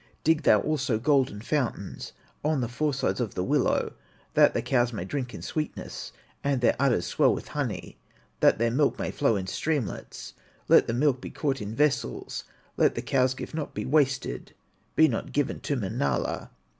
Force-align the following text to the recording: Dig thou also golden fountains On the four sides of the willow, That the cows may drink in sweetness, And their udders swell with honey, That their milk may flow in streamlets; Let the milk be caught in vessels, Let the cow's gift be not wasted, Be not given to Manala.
Dig 0.23 0.41
thou 0.41 0.59
also 0.61 0.97
golden 0.97 1.39
fountains 1.41 2.13
On 2.43 2.59
the 2.59 2.67
four 2.67 2.91
sides 2.91 3.19
of 3.21 3.35
the 3.35 3.43
willow, 3.43 3.93
That 4.33 4.55
the 4.55 4.63
cows 4.63 4.91
may 4.91 5.05
drink 5.05 5.31
in 5.35 5.43
sweetness, 5.43 6.11
And 6.43 6.59
their 6.59 6.75
udders 6.79 7.05
swell 7.05 7.35
with 7.35 7.49
honey, 7.49 7.99
That 8.39 8.57
their 8.57 8.71
milk 8.71 8.97
may 8.97 9.11
flow 9.11 9.35
in 9.35 9.45
streamlets; 9.45 10.33
Let 10.67 10.87
the 10.87 10.93
milk 10.95 11.21
be 11.21 11.29
caught 11.29 11.61
in 11.61 11.75
vessels, 11.75 12.45
Let 12.77 12.95
the 12.95 13.03
cow's 13.03 13.35
gift 13.35 13.53
be 13.53 13.59
not 13.59 13.77
wasted, 13.91 14.55
Be 14.95 15.07
not 15.07 15.33
given 15.33 15.59
to 15.59 15.75
Manala. 15.75 16.49